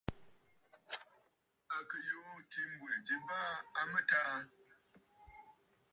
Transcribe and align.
À 1.75 1.77
kɨ̀ 1.89 1.99
yùû 2.07 2.29
ɨ̀tǐ 2.39 2.61
mbwɛ̀ 2.71 2.95
ji 3.05 3.15
baa 3.27 3.49
a 3.79 3.81
mɨtaa. 3.91 4.33